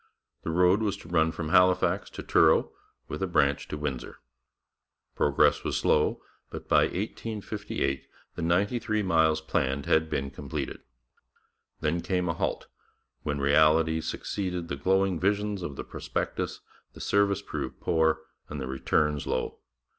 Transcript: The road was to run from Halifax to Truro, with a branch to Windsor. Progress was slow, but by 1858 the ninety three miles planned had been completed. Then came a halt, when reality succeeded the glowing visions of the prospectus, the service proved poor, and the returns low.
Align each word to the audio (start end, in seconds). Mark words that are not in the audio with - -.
The 0.41 0.49
road 0.49 0.81
was 0.81 0.97
to 0.97 1.07
run 1.07 1.31
from 1.31 1.49
Halifax 1.49 2.09
to 2.09 2.23
Truro, 2.23 2.71
with 3.07 3.21
a 3.21 3.27
branch 3.27 3.67
to 3.67 3.77
Windsor. 3.77 4.17
Progress 5.15 5.63
was 5.63 5.77
slow, 5.77 6.23
but 6.49 6.67
by 6.67 6.85
1858 6.85 8.07
the 8.33 8.41
ninety 8.41 8.79
three 8.79 9.03
miles 9.03 9.41
planned 9.41 9.85
had 9.85 10.09
been 10.09 10.31
completed. 10.31 10.81
Then 11.81 12.01
came 12.01 12.27
a 12.27 12.33
halt, 12.33 12.65
when 13.21 13.37
reality 13.39 14.01
succeeded 14.01 14.69
the 14.69 14.75
glowing 14.75 15.19
visions 15.19 15.61
of 15.61 15.75
the 15.75 15.83
prospectus, 15.83 16.61
the 16.93 16.99
service 16.99 17.43
proved 17.43 17.79
poor, 17.79 18.21
and 18.49 18.59
the 18.59 18.65
returns 18.65 19.27
low. 19.27 19.59